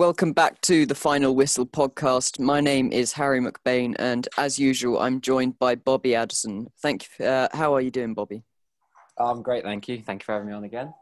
[0.00, 2.40] and welcome back to the Final Whistle podcast.
[2.40, 6.68] My name is Harry McBain, and as usual, I'm joined by Bobby Addison.
[6.80, 7.26] Thank you.
[7.26, 8.42] Uh, how are you doing, Bobby?
[9.18, 10.00] I'm great, thank you.
[10.00, 10.94] Thank you for having me on again.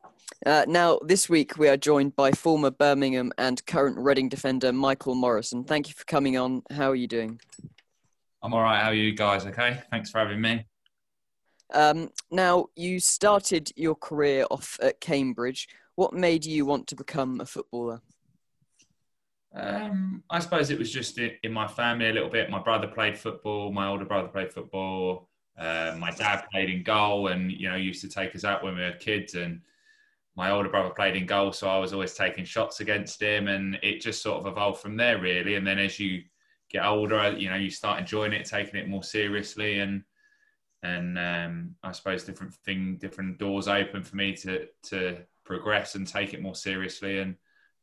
[0.44, 5.14] Uh, now, this week we are joined by former Birmingham and current Reading defender Michael
[5.14, 5.62] Morrison.
[5.62, 6.62] Thank you for coming on.
[6.72, 7.40] How are you doing?
[8.42, 8.82] I'm all right.
[8.82, 9.46] How are you guys?
[9.46, 9.80] Okay.
[9.92, 10.66] Thanks for having me.
[11.72, 15.68] Um, now, you started your career off at Cambridge.
[15.94, 18.00] What made you want to become a footballer?
[19.54, 22.50] Um, I suppose it was just in my family a little bit.
[22.50, 23.72] My brother played football.
[23.72, 25.28] My older brother played football.
[25.58, 28.76] Uh, my dad played in goal, and you know used to take us out when
[28.76, 29.34] we were kids.
[29.34, 29.60] And
[30.36, 33.78] my older brother played in goal, so I was always taking shots against him, and
[33.82, 35.56] it just sort of evolved from there, really.
[35.56, 36.22] And then as you
[36.70, 40.04] get older, you know, you start enjoying it, taking it more seriously, and
[40.84, 46.06] and um, I suppose different thing, different doors open for me to to progress and
[46.06, 47.34] take it more seriously and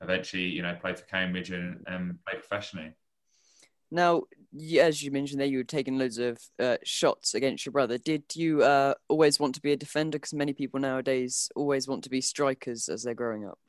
[0.02, 2.94] eventually, you know, play for Cambridge and, and play professionally.
[3.92, 4.24] Now,
[4.80, 7.98] as you mentioned there, you were taking loads of uh, shots against your brother.
[7.98, 10.18] Did you uh, always want to be a defender?
[10.18, 13.60] Because many people nowadays always want to be strikers as they're growing up.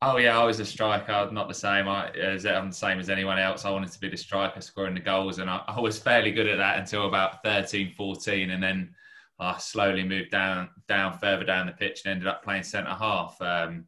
[0.00, 1.28] Oh yeah, I was a striker.
[1.32, 1.88] Not the same.
[1.88, 3.64] I, as I'm the same as anyone else.
[3.64, 6.46] I wanted to be the striker, scoring the goals, and I, I was fairly good
[6.46, 8.94] at that until about 13, 14, and then
[9.40, 13.40] I slowly moved down, down further down the pitch, and ended up playing centre half.
[13.42, 13.86] Um,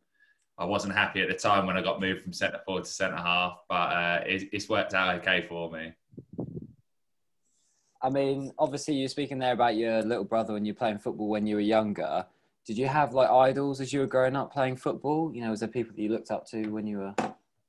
[0.61, 3.17] I wasn't happy at the time when I got moved from centre forward to centre
[3.17, 5.95] half, but uh, it, it's worked out okay for me.
[8.03, 11.47] I mean, obviously, you're speaking there about your little brother when you're playing football when
[11.47, 12.27] you were younger.
[12.67, 15.35] Did you have like idols as you were growing up playing football?
[15.35, 17.15] You know, was there people that you looked up to when you were?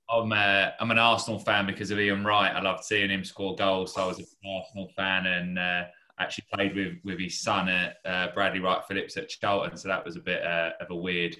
[0.09, 2.53] I'm uh, I'm an Arsenal fan because of Ian Wright.
[2.53, 3.93] I loved seeing him score goals.
[3.93, 5.83] So I was an Arsenal fan and uh,
[6.19, 9.77] actually played with with his son at uh, Bradley Wright Phillips at Charlton.
[9.77, 11.37] So that was a bit uh, of a weird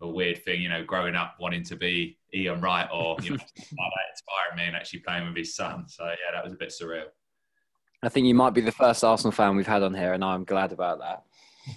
[0.00, 3.36] a weird thing, you know, growing up wanting to be Ian Wright or you know,
[3.56, 5.88] like that inspired me and actually playing with his son.
[5.88, 7.06] So yeah, that was a bit surreal.
[8.02, 10.44] I think you might be the first Arsenal fan we've had on here, and I'm
[10.44, 11.22] glad about that.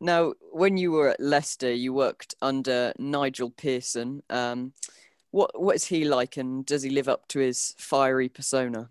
[0.00, 4.22] Now, when you were at Leicester, you worked under Nigel Pearson.
[4.30, 4.72] Um,
[5.32, 8.90] what what is he like, and does he live up to his fiery persona?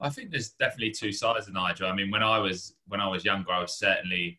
[0.00, 1.88] I think there's definitely two sides of Nigel.
[1.88, 4.38] I mean, when I was when I was younger, I was certainly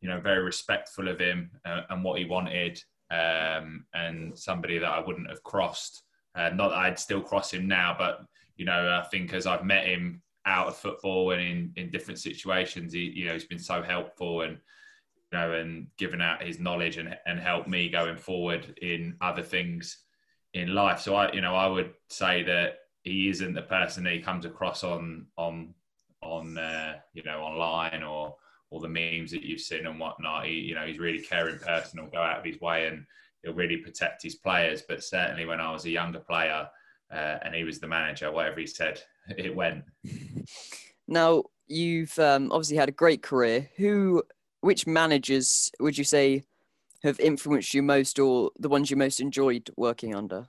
[0.00, 4.90] you know, very respectful of him uh, and what he wanted, um, and somebody that
[4.90, 6.02] I wouldn't have crossed.
[6.34, 8.24] Uh, not that I'd still cross him now, but
[8.56, 12.18] you know, I think as I've met him out of football and in, in different
[12.18, 14.58] situations, he you know he's been so helpful and
[15.32, 19.42] you know and given out his knowledge and and helped me going forward in other
[19.42, 20.04] things
[20.54, 21.00] in life.
[21.00, 24.44] So I you know I would say that he isn't the person that he comes
[24.44, 25.74] across on on
[26.22, 28.36] on uh, you know online or
[28.70, 30.46] all the memes that you've seen and whatnot.
[30.46, 31.98] He, you know, he's really caring person.
[31.98, 33.04] He'll go out of his way and
[33.42, 34.82] he'll really protect his players.
[34.82, 36.68] But certainly, when I was a younger player
[37.12, 39.02] uh, and he was the manager, whatever he said,
[39.36, 39.84] it went.
[41.08, 43.68] Now you've um, obviously had a great career.
[43.76, 44.22] Who,
[44.60, 46.44] which managers would you say
[47.02, 50.48] have influenced you most, or the ones you most enjoyed working under?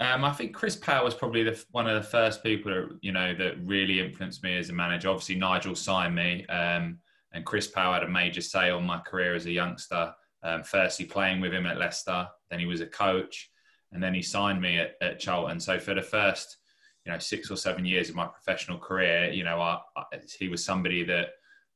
[0.00, 3.12] Um, I think Chris Powell was probably the, one of the first people that you
[3.12, 5.10] know that really influenced me as a manager.
[5.10, 6.98] Obviously, Nigel signed me, um,
[7.32, 10.14] and Chris Powell had a major say on my career as a youngster.
[10.42, 13.50] Um, firstly, playing with him at Leicester, then he was a coach,
[13.92, 15.60] and then he signed me at, at Charlton.
[15.60, 16.56] So for the first,
[17.04, 20.04] you know, six or seven years of my professional career, you know, I, I,
[20.38, 21.32] he was somebody that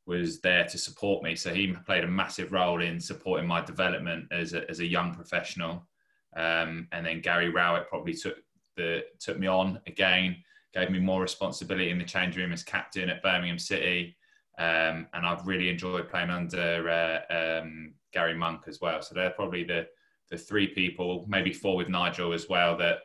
[0.06, 1.36] was there to support me.
[1.36, 5.14] So he played a massive role in supporting my development as a, as a young
[5.14, 5.86] professional.
[6.36, 8.36] Um, and then Gary Rowett probably took
[8.76, 10.36] the took me on again,
[10.72, 14.16] gave me more responsibility in the change room as captain at Birmingham City,
[14.58, 19.02] um, and I've really enjoyed playing under uh, um, Gary Monk as well.
[19.02, 19.86] So they're probably the
[20.30, 22.98] the three people, maybe four with Nigel as well, that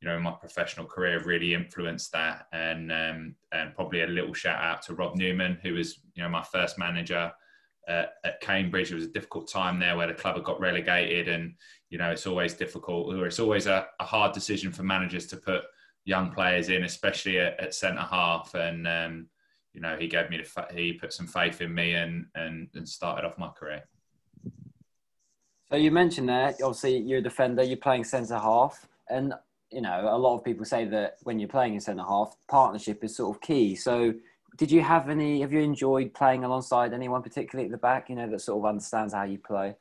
[0.00, 2.46] you know in my professional career really influenced that.
[2.52, 6.28] And um, and probably a little shout out to Rob Newman, who was you know
[6.28, 7.32] my first manager
[7.88, 8.90] uh, at Cambridge.
[8.90, 11.54] It was a difficult time there where the club had got relegated, and
[11.90, 15.62] you know it's always difficult, it's always a, a hard decision for managers to put
[16.04, 18.54] young players in, especially at, at centre half.
[18.54, 19.28] And um,
[19.72, 22.88] you know he gave me the he put some faith in me and and and
[22.88, 23.84] started off my career.
[25.70, 29.34] So you mentioned there, obviously you're a defender, you're playing centre half, and
[29.70, 33.02] you know a lot of people say that when you're playing in centre half, partnership
[33.02, 33.74] is sort of key.
[33.74, 34.14] So
[34.56, 35.40] did you have any?
[35.40, 38.08] Have you enjoyed playing alongside anyone particularly at the back?
[38.08, 39.74] You know that sort of understands how you play.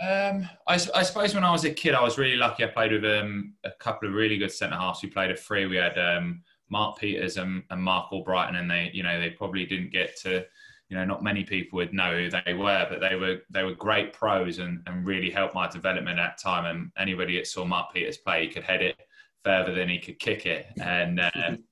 [0.00, 2.64] Um, I, I, suppose when I was a kid, I was really lucky.
[2.64, 5.02] I played with um, a couple of really good centre halves.
[5.02, 5.66] We played a three.
[5.66, 9.64] We had um, Mark Peters and, and Mark Albrighton, and they, you know, they probably
[9.64, 10.44] didn't get to
[10.88, 13.74] you know, not many people would know who they were, but they were they were
[13.74, 16.64] great pros and, and really helped my development at that time.
[16.64, 18.96] And anybody that saw Mark Peters play, he could head it
[19.44, 21.64] further than he could kick it, and um,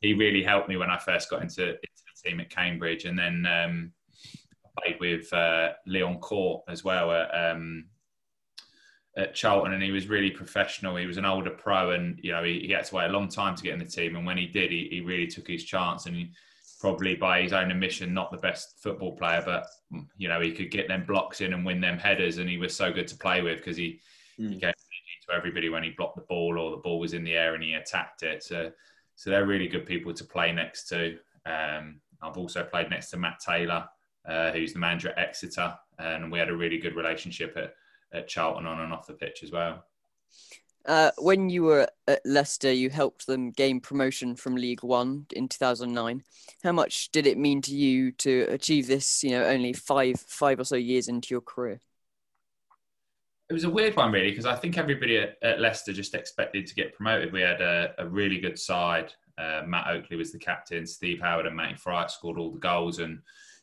[0.00, 3.04] he really helped me when I first got into, into the team at Cambridge.
[3.04, 3.92] And then um,
[4.64, 7.86] I played with uh, Leon Court as well at, um,
[9.16, 10.96] at Charlton, and he was really professional.
[10.96, 13.28] He was an older pro, and you know he, he had to wait a long
[13.28, 14.16] time to get in the team.
[14.16, 16.30] And when he did, he, he really took his chance, and he
[16.80, 19.66] probably by his own admission, not the best football player, but
[20.16, 22.74] you know he could get them blocks in and win them headers, and he was
[22.74, 24.00] so good to play with because he,
[24.38, 24.50] mm.
[24.50, 24.72] he gave
[25.30, 27.62] to everybody when he blocked the ball or the ball was in the air and
[27.62, 28.42] he attacked it.
[28.42, 28.70] So,
[29.20, 31.18] so they're really good people to play next to.
[31.44, 33.86] Um, I've also played next to Matt Taylor,
[34.26, 37.74] uh, who's the manager at Exeter, and we had a really good relationship at,
[38.18, 39.84] at Charlton on and off the pitch as well.
[40.86, 45.48] Uh, when you were at Leicester, you helped them gain promotion from League One in
[45.48, 46.22] 2009.
[46.64, 49.22] How much did it mean to you to achieve this?
[49.22, 51.80] You know, only five five or so years into your career.
[53.50, 56.66] It was a weird one, really, because I think everybody at, at, Leicester just expected
[56.68, 57.32] to get promoted.
[57.32, 59.12] We had a, a really good side.
[59.36, 60.86] Uh, Matt Oakley was the captain.
[60.86, 63.20] Steve Howard and Matty Fryatt scored all the goals, and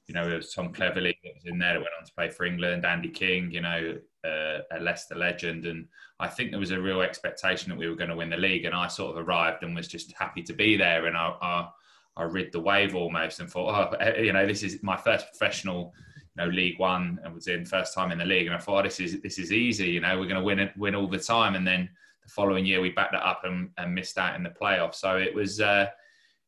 [0.07, 2.45] you know, was Tom Cleverley that was in there that went on to play for
[2.45, 5.65] England, Andy King, you know, uh, a Leicester legend.
[5.65, 5.87] And
[6.19, 8.63] I think there was a real expectation that we were going to win the league.
[8.63, 11.07] And I sort of arrived and was just happy to be there.
[11.07, 11.69] And I, I,
[12.15, 15.27] I rid the wave almost and thought, oh, eh, you know, this is my first
[15.27, 15.93] professional,
[16.37, 18.47] know, League One and was in first time in the league.
[18.47, 19.87] And I thought, oh, this is this is easy.
[19.89, 21.55] You know, we're going to win it, win all the time.
[21.55, 21.89] And then
[22.23, 24.95] the following year, we backed it up and, and missed out in the playoffs.
[24.95, 25.61] So it was.
[25.61, 25.87] Uh,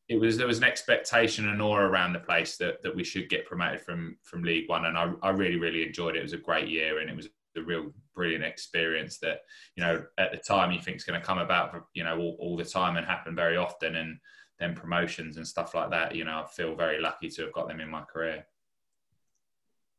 [0.07, 3.29] it was there was an expectation and awe around the place that, that we should
[3.29, 6.19] get promoted from from League One, and I, I really really enjoyed it.
[6.19, 9.41] It was a great year, and it was a real brilliant experience that
[9.75, 12.37] you know at the time you think is going to come about you know all,
[12.39, 14.17] all the time and happen very often, and
[14.59, 16.15] then promotions and stuff like that.
[16.15, 18.45] You know, I feel very lucky to have got them in my career.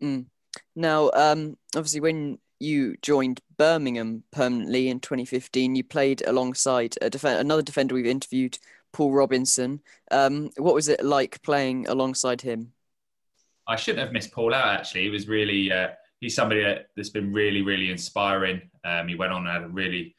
[0.03, 0.27] Mm.
[0.75, 7.63] Now, um, obviously, when you joined Birmingham permanently in 2015, you played alongside def- another
[7.63, 8.59] defender we've interviewed
[8.93, 9.81] Paul Robinson.
[10.11, 12.73] Um, what was it like playing alongside him?
[13.67, 14.81] I shouldn't have missed Paul out.
[14.81, 15.89] Actually, he was really uh,
[16.21, 18.63] he's somebody that, has been really really inspiring.
[18.85, 20.17] Um, he went on and had a really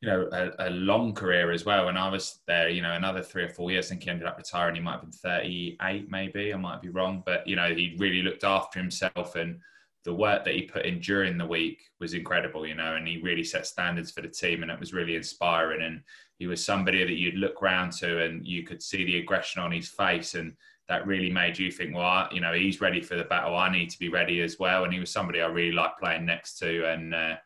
[0.00, 1.86] you know a, a, long career as well.
[1.86, 3.86] When I was there, you know, another three or four years.
[3.86, 4.74] I think he ended up retiring.
[4.74, 6.52] He might have been thirty eight, maybe.
[6.52, 9.60] I might be wrong, but you know, he really looked after himself and
[10.04, 13.20] the work that he put in during the week was incredible, you know, and he
[13.20, 15.82] really set standards for the team and it was really inspiring.
[15.82, 16.00] And
[16.38, 19.72] he was somebody that you'd look round to and you could see the aggression on
[19.72, 20.56] his face and
[20.88, 23.56] that really made you think, well, you know, he's ready for the battle.
[23.56, 24.84] I need to be ready as well.
[24.84, 26.90] And he was somebody I really liked playing next to.
[26.90, 27.36] And uh,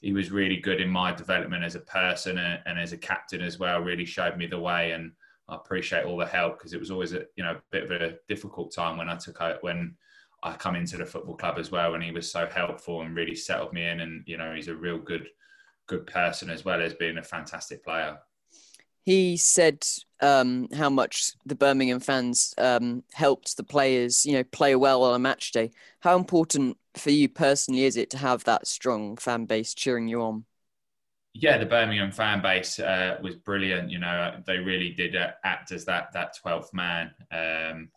[0.00, 3.40] he was really good in my development as a person and, and, as a captain
[3.40, 4.92] as well, really showed me the way.
[4.92, 5.12] And
[5.48, 7.90] I appreciate all the help because it was always a, you know, a bit of
[7.90, 9.96] a difficult time when I took out, when
[10.42, 11.94] I come into the football club as well.
[11.94, 14.00] And he was so helpful and really settled me in.
[14.00, 15.28] And, you know, he's a real good,
[15.86, 18.18] good person as well as being a fantastic player
[19.06, 19.86] he said
[20.20, 25.14] um, how much the Birmingham fans um, helped the players, you know, play well on
[25.14, 25.70] a match day.
[26.00, 30.22] How important for you personally is it to have that strong fan base cheering you
[30.22, 30.44] on?
[31.34, 33.90] Yeah, the Birmingham fan base uh, was brilliant.
[33.90, 37.90] You know, they really did uh, act as that that twelfth man um,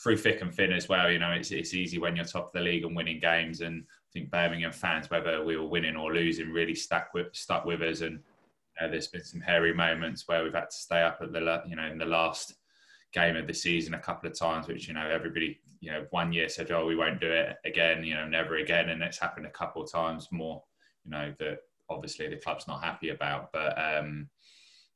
[0.00, 1.10] through thick and thin as well.
[1.10, 3.82] You know, it's it's easy when you're top of the league and winning games, and
[3.82, 7.82] I think Birmingham fans, whether we were winning or losing, really stuck with stuck with
[7.82, 8.20] us and
[8.80, 11.76] know, there's been some hairy moments where we've had to stay up at the you
[11.76, 12.54] know in the last
[13.12, 16.32] game of the season a couple of times, which you know everybody you know one
[16.32, 19.46] year said, oh, we won't do it again, you know, never again, and it's happened
[19.46, 20.62] a couple of times more.
[21.04, 24.28] You know that obviously the club's not happy about, but um,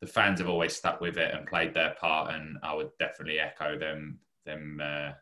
[0.01, 3.39] the fans have always stuck with it and played their part, and I would definitely
[3.39, 5.13] echo them them uh,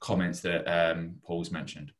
[0.00, 1.92] comments that um, Paul's mentioned.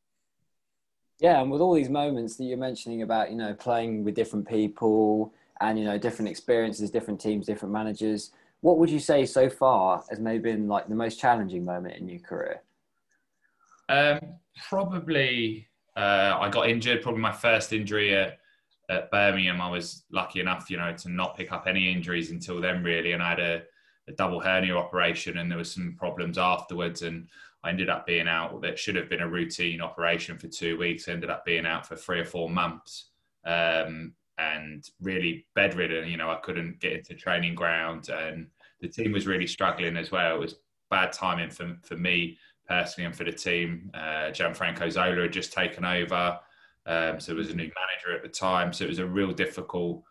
[1.21, 4.49] Yeah, and with all these moments that you're mentioning about, you know, playing with different
[4.49, 9.49] people and, you know, different experiences, different teams, different managers, what would you say so
[9.49, 12.63] far has maybe been like the most challenging moment in your career?
[13.89, 14.21] Um,
[14.69, 18.39] probably, uh, I got injured, probably my first injury at,
[18.89, 19.61] at Birmingham.
[19.61, 23.13] I was lucky enough, you know, to not pick up any injuries until then, really.
[23.13, 23.63] And I had a,
[24.09, 27.03] a double hernia operation and there was some problems afterwards.
[27.03, 27.29] And
[27.65, 28.61] I ended up being out.
[28.63, 31.09] That should have been a routine operation for two weeks.
[31.09, 33.11] Ended up being out for three or four months,
[33.45, 36.09] um, and really bedridden.
[36.09, 38.47] You know, I couldn't get into training ground, and
[38.81, 40.37] the team was really struggling as well.
[40.37, 40.57] It was
[40.91, 43.91] bad timing for for me personally and for the team.
[43.95, 46.39] Uh, Gianfranco Zola had just taken over,
[46.87, 48.73] um, so was a new manager at the time.
[48.73, 50.03] So it was a real difficult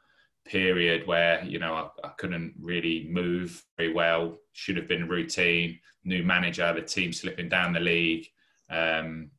[0.45, 4.38] period where you know I, I couldn't really move very well.
[4.53, 5.79] Should have been routine.
[6.05, 8.27] New manager, the team slipping down the league.
[8.69, 9.31] Um,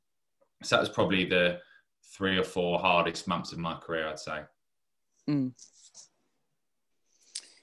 [0.62, 1.58] so that was probably the
[2.12, 4.40] three or four hardest months of my career, I'd say.
[5.28, 5.52] Mm.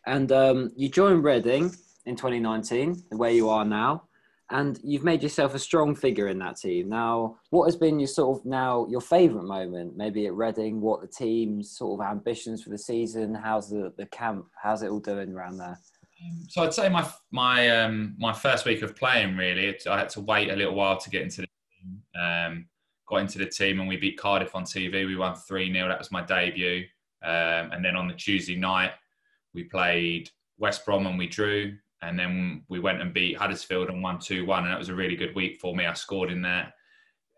[0.05, 1.71] And um, you joined Reading
[2.05, 4.03] in 2019, where you are now,
[4.49, 6.87] and you've made yourself a strong figure in that team.
[6.87, 10.79] Now, what has been your sort of now your favourite moment, maybe at Reading?
[10.79, 13.35] What the team's sort of ambitions for the season?
[13.35, 14.45] How's the, the camp?
[14.61, 15.77] How's it all doing around there?
[16.47, 20.21] So I'd say my my um, my first week of playing really, I had to
[20.21, 22.01] wait a little while to get into the team.
[22.19, 22.65] Um,
[23.07, 25.05] got into the team and we beat Cardiff on TV.
[25.05, 26.85] We won three 0 That was my debut.
[27.23, 28.91] Um, and then on the Tuesday night,
[29.53, 31.75] we played West Brom and we drew.
[32.01, 34.63] And then we went and beat Huddersfield and won 2 1.
[34.63, 35.85] And that was a really good week for me.
[35.85, 36.73] I scored in that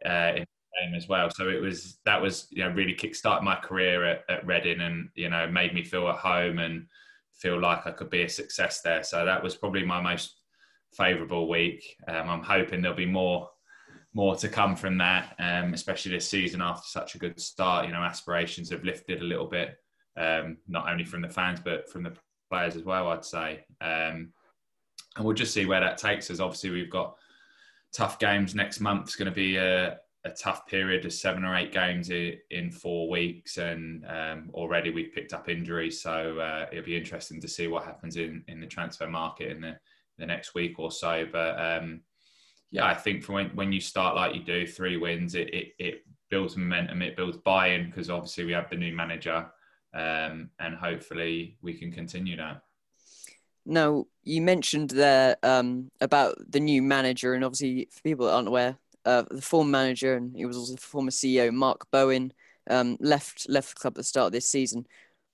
[0.05, 1.29] uh, in the game as well.
[1.29, 5.09] So it was, that was, you know, really kickstarted my career at, at Reading and,
[5.15, 6.88] you know, made me feel at home and
[7.33, 9.03] feel like I could be a success there.
[9.03, 10.41] So that was probably my most
[10.93, 11.95] favourable week.
[12.07, 13.50] Um, I'm hoping there'll be more
[14.13, 17.85] more to come from that, um, especially this season after such a good start.
[17.85, 19.77] You know, aspirations have lifted a little bit,
[20.17, 22.13] um, not only from the fans but from the
[22.49, 23.09] players as well.
[23.09, 24.33] I'd say, um,
[25.15, 26.39] and we'll just see where that takes us.
[26.39, 27.15] Obviously, we've got
[27.93, 29.03] tough games next month.
[29.03, 33.09] It's going to be a, a tough period of seven or eight games in four
[33.09, 36.01] weeks, and um, already we've picked up injuries.
[36.01, 39.61] So uh, it'll be interesting to see what happens in in the transfer market in
[39.61, 39.77] the
[40.17, 41.25] the next week or so.
[41.31, 42.01] But um,
[42.71, 45.73] yeah, I think from when, when you start like you do, three wins, it, it,
[45.79, 49.47] it builds momentum, it builds buy-in because obviously we have the new manager,
[49.93, 52.61] um, and hopefully we can continue that.
[53.65, 58.47] Now you mentioned there um, about the new manager, and obviously for people that aren't
[58.47, 62.33] aware, uh, the former manager and he was also the former CEO, Mark Bowen,
[62.69, 64.85] um, left left the club at the start of this season.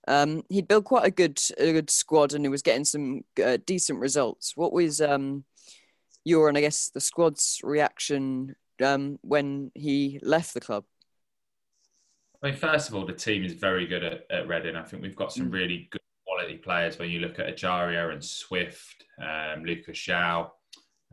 [0.07, 3.57] Um, he'd built quite a good a good squad, and he was getting some uh,
[3.65, 4.55] decent results.
[4.55, 5.43] What was um,
[6.25, 10.83] your and I guess the squad's reaction um, when he left the club?
[12.43, 14.75] I mean, first of all, the team is very good at, at Reading.
[14.75, 15.53] I think we've got some mm.
[15.53, 16.99] really good quality players.
[16.99, 20.49] When you look at Ejaria and Swift, um, Lucas João,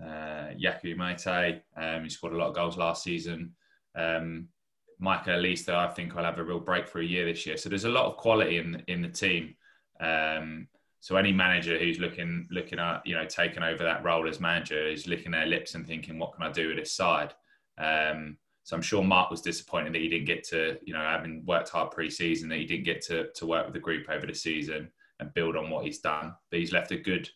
[0.03, 3.53] uh, Yakou Meite, um, he scored a lot of goals last season.
[3.95, 4.49] Um,
[4.99, 7.57] Michael Olise, I think, will have a real breakthrough year this year.
[7.57, 9.55] So there's a lot of quality in in the team.
[10.01, 10.69] Um,
[11.03, 14.87] so any manager who's looking looking at you know taking over that role as manager
[14.87, 17.35] is licking their lips and thinking, what can I do with this side?
[17.77, 21.45] Um, so I'm sure Mark was disappointed that he didn't get to you know having
[21.45, 24.35] worked hard pre-season that he didn't get to to work with the group over the
[24.35, 26.37] season and build on what he's done.
[26.53, 27.29] But he's left a good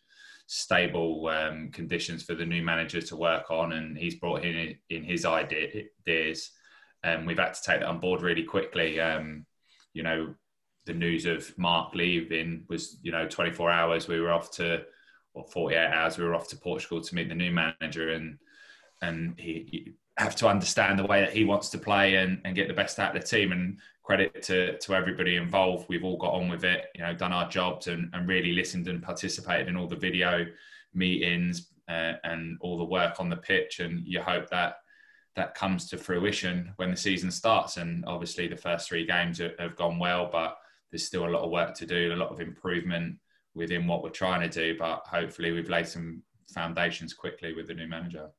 [0.45, 5.03] stable um, conditions for the new manager to work on, and he's brought in in
[5.03, 6.51] his ideas.
[7.03, 9.01] And we've had to take that on board really quickly.
[9.01, 9.45] Um,
[9.91, 10.35] you know,
[10.87, 14.07] the news of Mark leaving was, you know, 24 hours.
[14.07, 14.83] We were off to,
[15.33, 16.17] or 48 hours.
[16.17, 18.39] We were off to Portugal to meet the new manager, and
[19.01, 22.67] and he, have to understand the way that he wants to play and, and get
[22.67, 23.51] the best out of the team.
[23.51, 23.77] And
[24.07, 25.85] credit to to everybody involved.
[25.89, 28.87] We've all got on with it, you know, done our jobs and, and really listened
[28.87, 30.45] and participated in all the video
[30.93, 33.81] meetings uh, and all the work on the pitch.
[33.81, 34.77] And you hope that
[35.35, 37.75] that comes to fruition when the season starts.
[37.75, 40.57] And obviously, the first three games have gone well, but
[40.91, 43.17] there's still a lot of work to do, a lot of improvement
[43.53, 44.77] within what we're trying to do.
[44.77, 48.29] But hopefully, we've laid some foundations quickly with the new manager.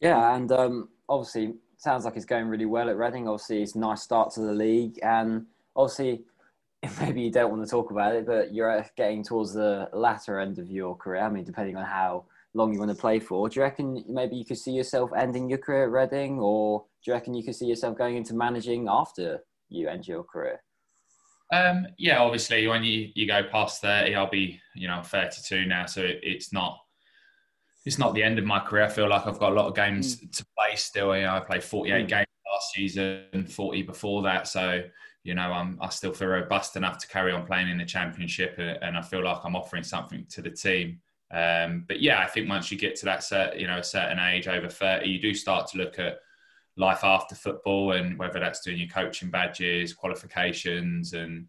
[0.00, 3.28] Yeah, and um, obviously, sounds like it's going really well at Reading.
[3.28, 6.22] Obviously, it's a nice start to the league, and obviously,
[7.00, 10.58] maybe you don't want to talk about it, but you're getting towards the latter end
[10.58, 11.22] of your career.
[11.22, 12.24] I mean, depending on how
[12.54, 15.48] long you want to play for, do you reckon maybe you could see yourself ending
[15.48, 18.88] your career at Reading, or do you reckon you could see yourself going into managing
[18.88, 19.42] after
[19.74, 20.62] you end your career?
[21.52, 25.86] Um, yeah, obviously, when you, you go past 30, I'll be, you know, 32 now.
[25.86, 26.78] So it, it's not
[27.84, 28.84] it's not the end of my career.
[28.84, 30.36] I feel like I've got a lot of games mm.
[30.36, 31.16] to play still.
[31.16, 32.08] You know, I played 48 mm.
[32.08, 34.46] games last season, 40 before that.
[34.46, 34.82] So,
[35.24, 38.54] you know, I'm, I still feel robust enough to carry on playing in the championship.
[38.58, 41.00] And I feel like I'm offering something to the team.
[41.32, 44.18] Um, but yeah, I think once you get to that, cert, you know, a certain
[44.18, 46.18] age over 30, you do start to look at
[46.76, 51.46] life after football and whether that's doing your coaching badges, qualifications, and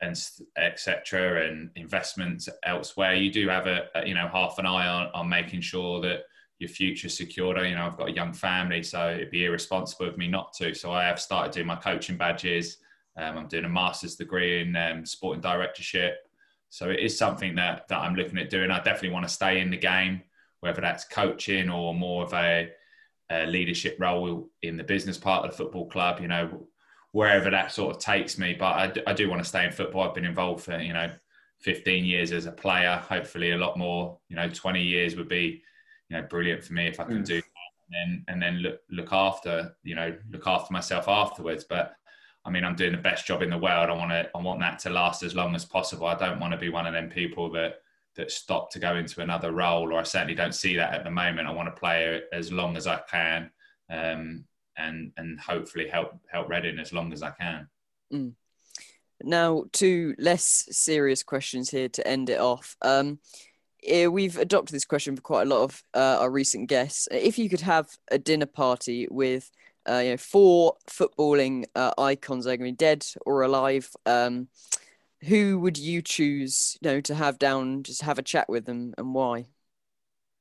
[0.00, 0.20] and
[0.56, 1.48] etc.
[1.48, 3.14] and investments elsewhere.
[3.14, 6.24] You do have a, a, you know half an eye on, on making sure that
[6.58, 7.58] your future secured.
[7.58, 10.74] You know, I've got a young family, so it'd be irresponsible of me not to.
[10.74, 12.78] So I have started doing my coaching badges.
[13.16, 16.16] Um, I'm doing a master's degree in um, sporting directorship.
[16.70, 18.70] So it is something that that I'm looking at doing.
[18.70, 20.22] I definitely want to stay in the game,
[20.60, 22.70] whether that's coaching or more of a
[23.40, 26.20] leadership role in the business part of the football club.
[26.20, 26.66] You know,
[27.12, 28.54] wherever that sort of takes me.
[28.58, 30.02] But I, I do want to stay in football.
[30.02, 31.10] I've been involved for you know
[31.60, 32.96] 15 years as a player.
[33.08, 34.18] Hopefully, a lot more.
[34.28, 35.62] You know, 20 years would be
[36.08, 37.26] you know brilliant for me if I can mm.
[37.26, 37.40] do
[37.92, 41.64] and then and then look look after you know look after myself afterwards.
[41.64, 41.94] But
[42.44, 43.90] I mean, I'm doing the best job in the world.
[43.90, 46.06] I want to I want that to last as long as possible.
[46.06, 47.81] I don't want to be one of them people that
[48.16, 51.10] that stop to go into another role, or I certainly don't see that at the
[51.10, 51.48] moment.
[51.48, 53.50] I want to play as long as I can,
[53.90, 54.44] um,
[54.76, 57.68] and and hopefully help help Reading as long as I can.
[58.12, 58.32] Mm.
[59.24, 62.76] Now, two less serious questions here to end it off.
[62.82, 63.20] Um,
[63.84, 67.08] Eh, we've adopted this question for quite a lot of uh, our recent guests.
[67.10, 69.50] If you could have a dinner party with
[69.88, 74.46] uh, you know, four footballing uh, icons, are going to be dead or alive, um,
[75.24, 78.94] who would you choose you know, to have down, just have a chat with them
[78.98, 79.46] and why?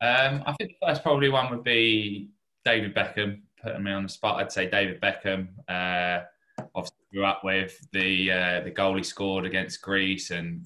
[0.01, 2.29] Um, I think the first probably one would be
[2.65, 3.41] David Beckham.
[3.61, 5.49] Putting me on the spot, I'd say David Beckham.
[5.67, 6.25] Uh,
[6.73, 10.65] obviously, grew up with the uh, the goal he scored against Greece and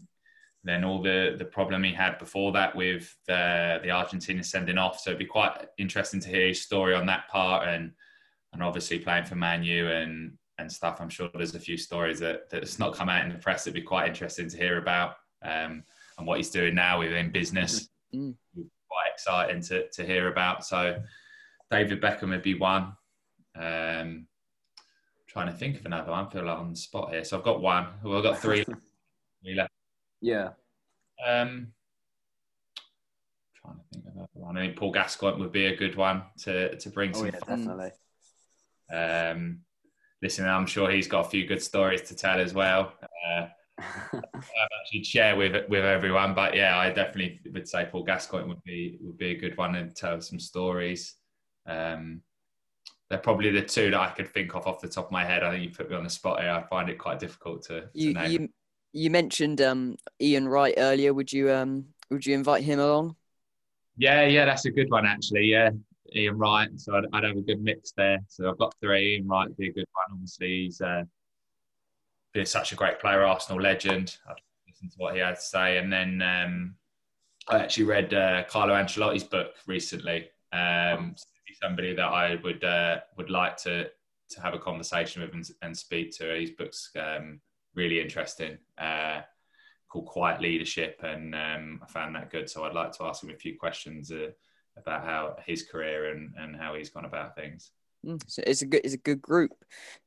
[0.63, 4.99] then all the the problem he had before that with the the Argentina sending off.
[4.99, 7.91] So it'd be quite interesting to hear his story on that part, and
[8.53, 10.97] and obviously playing for Man U and and stuff.
[10.99, 13.67] I'm sure there's a few stories that that's not come out in the press.
[13.67, 15.83] It'd be quite interesting to hear about, um,
[16.17, 17.89] and what he's doing now within business.
[18.13, 18.35] Mm.
[18.55, 20.65] Quite exciting to to hear about.
[20.65, 21.01] So
[21.69, 22.93] David Beckham would be one.
[23.55, 24.27] Um,
[25.27, 26.25] trying to think of another one.
[26.25, 27.23] I feel like on the spot here.
[27.23, 27.87] So I've got one.
[28.03, 28.65] Well, I've got three.
[30.21, 30.49] Yeah.
[31.23, 31.67] Um,
[33.61, 34.57] trying to think of another one.
[34.57, 37.25] I mean, Paul Gascoigne would be a good one to to bring oh, some.
[37.27, 37.91] Yeah, definitely.
[38.91, 39.59] Um,
[40.21, 42.93] listen, I'm sure he's got a few good stories to tell as well.
[43.27, 43.47] Uh,
[44.81, 48.97] actually share with with everyone, but yeah, I definitely would say Paul Gascoigne would be
[49.01, 51.15] would be a good one and tell some stories.
[51.65, 52.21] Um,
[53.09, 55.43] they're probably the two that I could think of off the top of my head.
[55.43, 56.51] I think you put me on the spot here.
[56.51, 58.31] I find it quite difficult to, to you, name.
[58.31, 58.49] You,
[58.93, 61.13] you mentioned um, Ian Wright earlier.
[61.13, 63.15] Would you um, would you invite him along?
[63.97, 65.45] Yeah, yeah, that's a good one actually.
[65.45, 65.69] Yeah,
[66.15, 66.69] Ian Wright.
[66.77, 68.19] So I'd, I'd have a good mix there.
[68.27, 69.15] So I've got three.
[69.15, 70.13] Ian Wright would be a good one.
[70.13, 71.03] Obviously, he's uh,
[72.33, 74.17] been such a great player, Arsenal legend.
[74.29, 74.35] I'd
[74.67, 76.75] listen to what he had to say, and then um,
[77.47, 80.29] I actually read uh, Carlo Ancelotti's book recently.
[80.51, 81.15] Um,
[81.61, 83.89] somebody that I would uh, would like to
[84.27, 86.39] to have a conversation with and, and speak to.
[86.39, 87.39] His books um,
[87.75, 89.21] really interesting uh,
[89.89, 92.49] called Quiet Leadership, and um, I found that good.
[92.49, 94.31] So I'd like to ask him a few questions uh,
[94.77, 97.71] about how his career and, and how he's gone about things.
[98.05, 99.51] Mm, so it's a good it's a good group.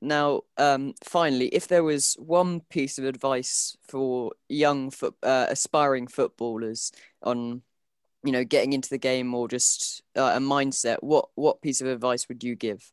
[0.01, 6.07] Now, um, finally, if there was one piece of advice for young foot, uh, aspiring
[6.07, 7.63] footballers on,
[8.23, 11.89] you know, getting into the game or just uh, a mindset, what what piece of
[11.89, 12.93] advice would you give?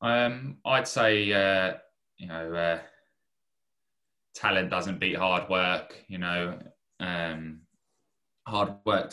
[0.00, 1.74] Um, I'd say uh,
[2.18, 2.78] you know, uh,
[4.34, 5.96] talent doesn't beat hard work.
[6.08, 6.58] You know,
[7.00, 7.62] um,
[8.46, 9.12] hard work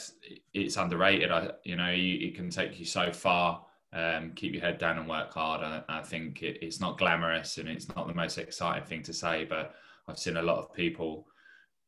[0.53, 1.31] it's underrated.
[1.31, 3.65] I, you know, you, it can take you so far.
[3.91, 5.61] Um, keep your head down and work hard.
[5.61, 9.13] I, I think it, it's not glamorous and it's not the most exciting thing to
[9.13, 9.75] say, but
[10.07, 11.27] I've seen a lot of people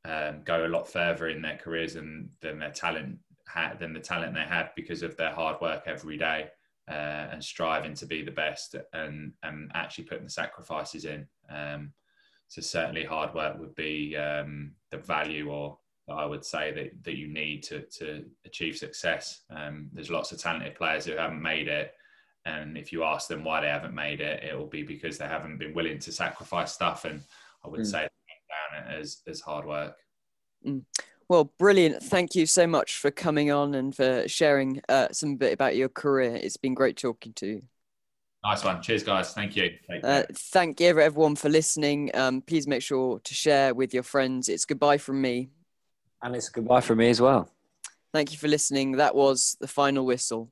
[0.05, 3.99] um, go a lot further in their careers than, than their talent had, than the
[3.99, 6.49] talent they had because of their hard work every day
[6.89, 11.27] uh, and striving to be the best and and actually putting the sacrifices in.
[11.49, 11.93] Um,
[12.47, 15.77] so certainly hard work would be um, the value or
[16.09, 19.41] I would say that, that you need to, to achieve success.
[19.49, 21.93] Um, there's lots of talented players who haven't made it.
[22.45, 25.27] And if you ask them why they haven't made it, it will be because they
[25.27, 27.05] haven't been willing to sacrifice stuff.
[27.05, 27.21] And
[27.63, 27.85] I would mm.
[27.85, 29.95] say down it as, as hard work.
[30.65, 30.83] Mm.
[31.29, 32.03] Well, brilliant.
[32.03, 35.87] Thank you so much for coming on and for sharing uh, some bit about your
[35.87, 36.35] career.
[36.35, 37.61] It's been great talking to you.
[38.43, 38.81] Nice one.
[38.81, 39.33] Cheers, guys.
[39.33, 39.71] Thank you.
[40.03, 42.09] Uh, thank you, everyone, for listening.
[42.15, 44.49] Um, please make sure to share with your friends.
[44.49, 45.51] It's goodbye from me.
[46.21, 47.49] And it's goodbye from me as well.
[48.13, 48.93] Thank you for listening.
[48.93, 50.51] That was the final whistle.